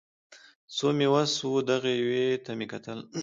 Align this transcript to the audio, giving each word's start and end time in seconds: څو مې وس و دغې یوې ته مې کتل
څو 0.75 0.87
مې 0.97 1.07
وس 1.13 1.33
و 1.43 1.65
دغې 1.69 1.93
یوې 2.01 2.25
ته 2.43 2.51
مې 2.57 2.65
کتل 2.71 2.99